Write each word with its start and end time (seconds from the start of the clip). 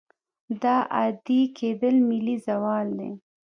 دا 0.63 0.75
عادي 0.95 1.39
کېدل 1.57 1.95
ملي 2.09 2.35
زوال 2.45 2.87
دی. 2.97 3.09